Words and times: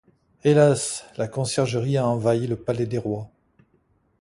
Hélas! 0.43 1.05
la 1.17 1.27
Conciergerie 1.27 1.97
a 1.97 2.07
envahi 2.07 2.47
le 2.47 2.55
Palais 2.55 2.87
des 2.87 2.97
rois. 2.97 3.29